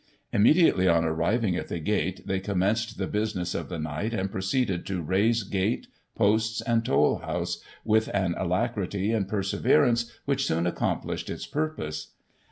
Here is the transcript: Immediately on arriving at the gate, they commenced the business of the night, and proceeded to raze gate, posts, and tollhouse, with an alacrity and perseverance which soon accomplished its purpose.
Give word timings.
Immediately 0.33 0.87
on 0.87 1.05
arriving 1.05 1.55
at 1.55 1.67
the 1.67 1.77
gate, 1.77 2.25
they 2.25 2.39
commenced 2.39 2.97
the 2.97 3.05
business 3.05 3.53
of 3.53 3.69
the 3.69 3.77
night, 3.77 4.15
and 4.15 4.31
proceeded 4.31 4.83
to 4.87 4.99
raze 5.03 5.43
gate, 5.43 5.85
posts, 6.15 6.59
and 6.61 6.83
tollhouse, 6.83 7.61
with 7.85 8.07
an 8.11 8.33
alacrity 8.35 9.11
and 9.11 9.27
perseverance 9.27 10.11
which 10.25 10.47
soon 10.47 10.65
accomplished 10.65 11.29
its 11.29 11.45
purpose. 11.45 12.15